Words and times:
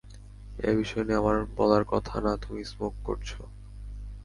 এ 0.59 0.71
বিষয় 0.79 1.03
নিয়ে 1.05 1.19
আমার 1.21 1.37
বলার 1.57 1.83
কথা 1.85 2.15
না, 2.25 2.31
তুমি 2.43 2.61
স্মোক 2.63 2.93
করছ। 3.03 3.29